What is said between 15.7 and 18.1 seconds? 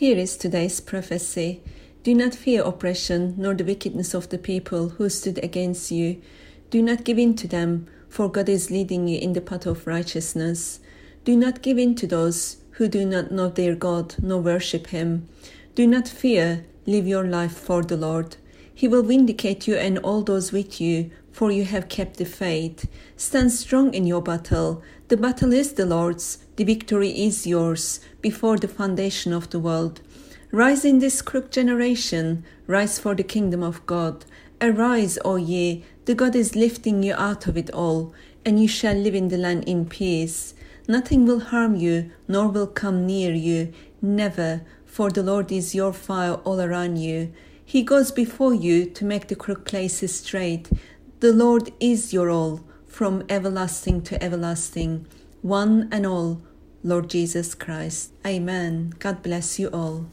Do not fear, live your life for the